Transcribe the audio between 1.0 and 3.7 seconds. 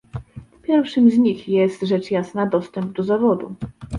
z nich jest, rzecz jasna, dostęp do zawodu